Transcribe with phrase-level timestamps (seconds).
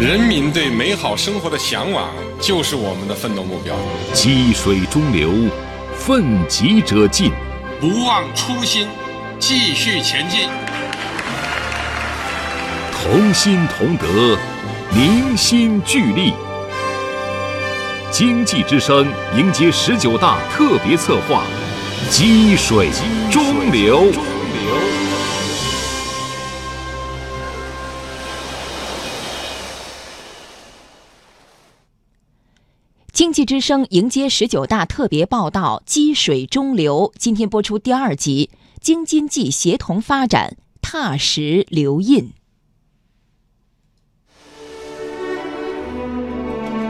[0.00, 2.08] 人民对美好生活的向往
[2.40, 3.76] 就是我们的奋斗目标。
[4.14, 5.30] 积水中流，
[5.94, 7.30] 奋楫者进，
[7.78, 8.88] 不忘初心，
[9.38, 10.48] 继续前进。
[12.94, 14.38] 同心同德，
[14.90, 16.32] 凝心聚力。
[18.10, 21.42] 经济之声迎接十九大特别策划：
[22.08, 22.88] 积水
[23.30, 24.10] 中流。
[33.12, 38.50] 经济之声迎接十九大特别报道《积水中流》，今天播出第二集
[38.80, 42.30] 《京津冀协同发展，踏实留印》。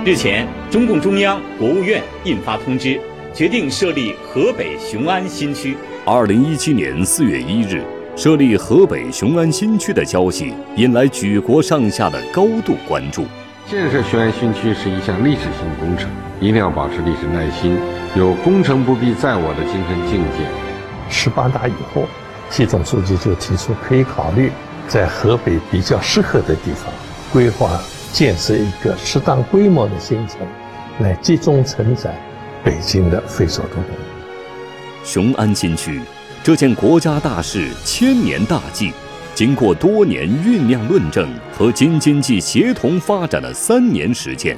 [0.05, 3.01] 日前，中共中央、国务院印发通知，
[3.35, 5.75] 决定设立河北雄安新区。
[6.05, 7.83] 二零一七年四月一日，
[8.15, 13.25] 设立河北雄安新区的消息引来举国上下的高度关注。
[13.69, 17.79] 建设雄安新区是一项历史性工程，一定要保持历史耐心，
[18.17, 20.47] 有“攻城不必在我”的精神境界。
[21.09, 22.05] 十八大以后，
[22.51, 24.51] 习总书记就提出可以考虑
[24.89, 26.93] 在河北比较适合的地方
[27.33, 27.81] 规划
[28.13, 30.39] 建设一个适当规模的新城，
[30.99, 32.13] 来集中承载
[32.65, 35.05] 北京的非首都功能。
[35.05, 36.01] 雄安新区
[36.43, 38.93] 这件国家大事、千年大计。
[39.41, 44.55] 经过多年酝酿论证和京津冀协同发展的三年实践，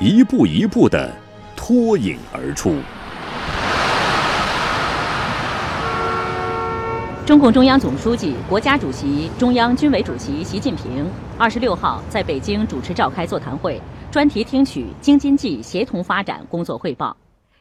[0.00, 1.08] 一步一步的
[1.54, 2.74] 脱颖而出。
[7.24, 17.16] 中共中央总书记、国家主席、中央军委主席习近平二十六号在北京主持召开座谈会，专题听取京津冀协同发展工作汇报，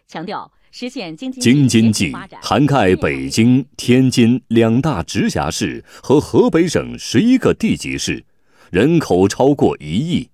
[0.08, 0.50] 强调。
[0.76, 1.32] 实现京
[1.68, 8.26] 津冀涵盖北京、天津两大直辖市和河北省十一个地级市，
[8.72, 10.30] 人口超过一亿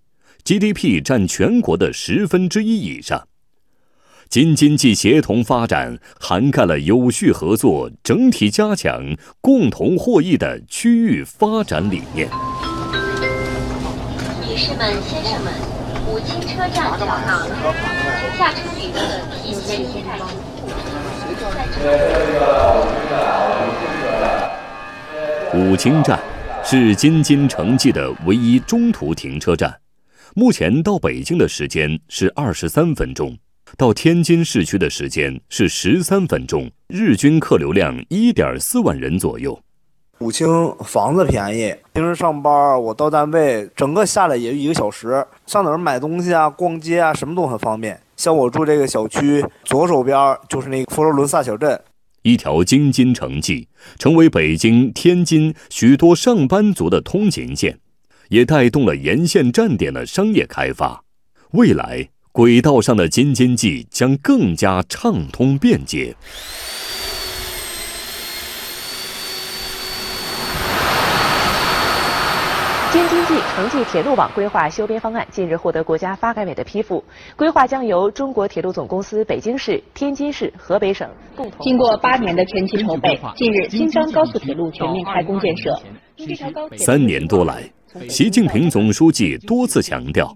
[0.46, 3.28] ，GDP 占全国的十分之一以上。
[4.30, 12.30] 京津冀协同发展涵盖了有序合作、整体加强、共同获益的区域发展理念。
[14.48, 15.54] 女士们、先生们，
[16.10, 17.48] 武清车站小港，
[18.20, 19.00] 请下车旅客
[19.44, 20.18] 提前携带。
[25.54, 26.20] 武清站
[26.64, 29.80] 是京津城际的唯一中途停车站，
[30.34, 33.38] 目前到北京的时间是二十三分钟，
[33.78, 39.62] 到天津市区的时间是十三分钟，日均客流量一点四万人左右。
[40.20, 47.98] 武清房子便宜，平时上班我到单位整个下来也就一个小时，上哪儿买东西啊、逛街啊，什么都很方便。
[48.18, 51.82] 像我住这个小区，左手边就是那个佛罗伦萨小镇，
[52.24, 57.80] 一条京津城际，成为北京、天津许多上班族的通勤线，
[58.28, 61.06] 也带动了沿线站点的商业开发。
[61.52, 66.18] 未来，轨道上的京津冀将更加畅通便捷。
[72.92, 77.04] 京津冀城际铁路网规划修编方案近日获得国家发改委的批复，
[77.36, 81.60] 规划将由中国铁路总公司北京市、天津市、河北省共同。
[81.62, 85.80] 经过八年的前期筹备，近日京张高速铁路全面开工建设。
[86.78, 87.72] 三年多来，
[88.10, 90.36] 习近平总书记多次强调，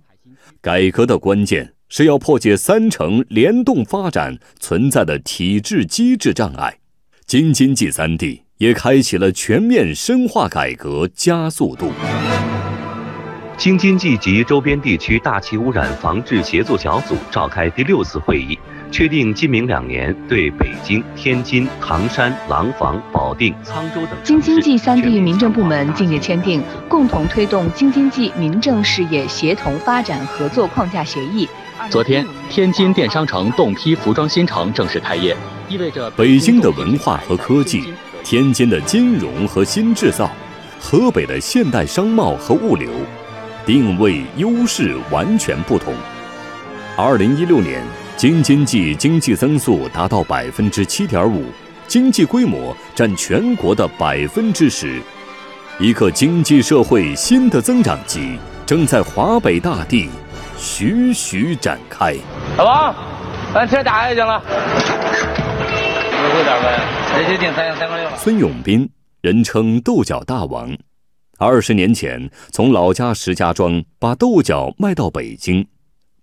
[0.61, 6.77] 改革的关键是要破解三城联动发展存在的体制机制障碍。
[7.25, 11.91] 京津冀三地也开启了全面深化改革加速度。
[13.55, 18.57] 京津冀及周边地区大气污染防治协作小组召开第六次会议，
[18.91, 31.47] 确定今明两年对北京、天津、唐山、廊坊、保定、沧州等京津冀三地民政部门近日签订共同推动京津冀民政事业协同发展合作框架协议。
[31.89, 35.37] 昨天，天津电商城洞批服装新城正式开业，
[35.69, 40.31] 意味着北京的文化和科技，天津的金融和新制造，
[40.79, 42.89] 河北的现代商贸和物流。
[43.65, 45.93] 定位优势完全不同。
[46.97, 47.81] 二零一六年，
[48.17, 51.45] 京津冀经济增速达到百分之七点五，
[51.87, 55.01] 经济规模占全国的百分之十，
[55.79, 60.09] 一个经济社会新的增长极正在华北大地
[60.57, 62.15] 徐徐展开。
[62.57, 62.95] 老王，
[63.53, 64.41] 把车打下去了。
[66.23, 67.02] 优惠点呗。
[68.17, 68.89] 孙永斌，
[69.21, 70.75] 人称豆角大王。
[71.37, 75.65] 二十年前，从老家石家庄把豆角卖到北京。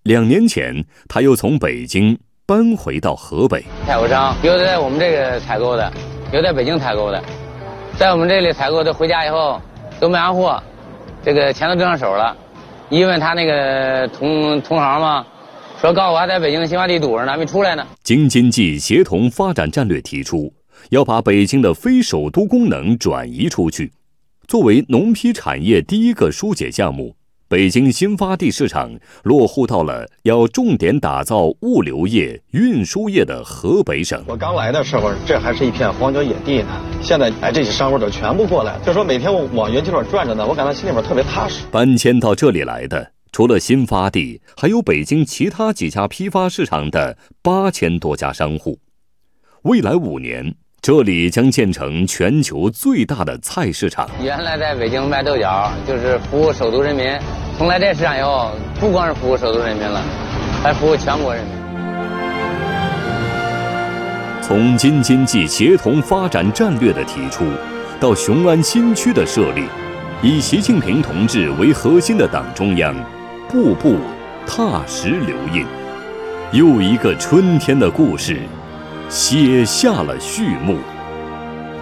[0.03, 3.65] 两年前，他又从北京搬回到河北。
[3.87, 5.93] 采购商有的在我们这个采购的，
[6.33, 7.23] 有在北京采购的，
[7.97, 9.61] 在我们这里采购的回家以后
[10.01, 10.61] 都卖完货，
[11.23, 12.37] 这个钱都挣上手了，
[12.89, 15.25] 一问他那个同同行嘛，
[15.81, 17.87] 说告诉我还在北京新发地堵着呢，还没出来呢。
[18.03, 20.53] 京津冀协同发展战略提出，
[20.89, 23.93] 要把北京的非首都功能转移出去。
[24.49, 27.15] 作为农批产业第一个疏解项目，
[27.47, 28.91] 北京新发地市场
[29.23, 34.25] 落户到了要重点打造物流业、运输业的河北省。
[34.27, 36.69] 我刚来的时候，这还是一片荒郊野地呢。
[37.01, 41.65] 现在，哎，这些商户都全部过来，就说每天我往园区里转着呢，我感到心里边特别踏实。
[41.71, 48.81] 搬迁到这里来的，除了新发地，还有北京其他几家批发市场的八千多家商户。
[49.63, 50.57] 未来五年。
[50.83, 54.09] 这里将建成全球最大的菜市场。
[54.23, 57.05] 原来在北京卖豆角，就是服务首都人民。
[57.59, 60.03] 从来这市场以后，不光是服务首都人民了，
[60.63, 61.53] 还服务全国人民。
[64.41, 67.45] 从京津冀协同发展战略的提出，
[68.01, 69.65] 到雄安新区的设立，
[70.23, 72.95] 以习近平同志为核心的党中央，
[73.51, 73.99] 步步
[74.47, 75.67] 踏实留印。
[76.53, 78.41] 又一个春天的故事。
[79.11, 80.79] 写下了序幕。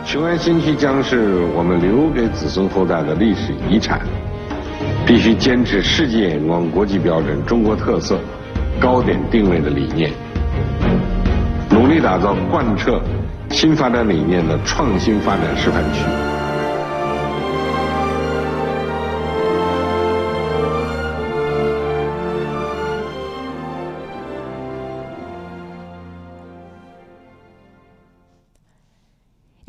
[0.03, 4.01] 雄安新区将是我们留给子孙后代的历史遗产，
[5.07, 8.19] 必须坚持世界眼光、国际标准、中国特色、
[8.81, 10.11] 高点定位的理念，
[11.69, 12.99] 努力打造贯彻
[13.51, 16.01] 新发展理念的创新发展示范区。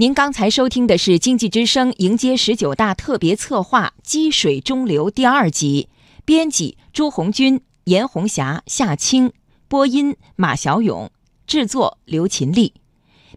[0.01, 5.89] 您刚才收听的是《经济之声》迎接十九大特别策划《积水中流》第二集，
[6.23, 9.33] 编辑朱红军、严红霞、夏青，
[9.67, 11.11] 播音马小勇，
[11.45, 12.75] 制作刘勤力。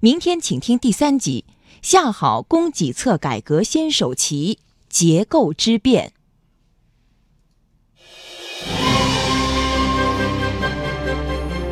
[0.01, 1.45] 明天请听第三集，
[1.83, 6.13] 下好供给侧改革先手棋，结构之变。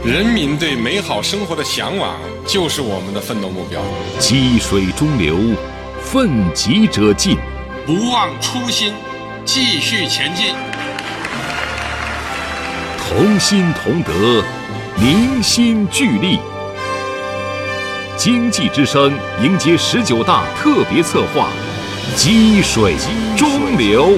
[0.02, 2.17] 人民对美好生活的向往，
[2.47, 3.82] 就是我们的奋斗目标。
[4.19, 5.37] 积水中流，
[6.02, 7.37] 奋楫者进，
[7.85, 8.94] 不忘初心，
[9.44, 10.55] 继续前进。
[12.99, 14.43] 同心同德，
[14.97, 16.38] 凝心聚力。
[18.17, 19.12] 经济之声
[19.43, 21.49] 迎接十九大特别策划：
[22.17, 22.94] 积水
[23.37, 24.17] 中流。